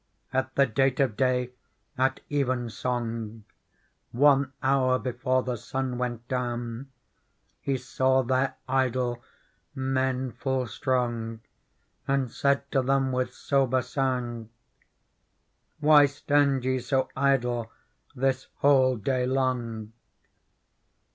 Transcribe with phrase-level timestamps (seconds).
[0.33, 1.51] "At the date of day,
[1.95, 3.43] at evensong.
[4.11, 6.89] One hour before the sun went down.
[7.59, 9.21] He saw there idle
[9.75, 11.41] men full strong
[12.07, 14.49] And said to them with sober sound:
[15.13, 17.71] * Why stand ye so idle
[18.15, 19.93] this whole day long